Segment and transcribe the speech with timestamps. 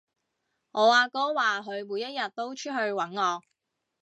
[0.71, 3.43] 我阿哥話佢每一日都出去搵我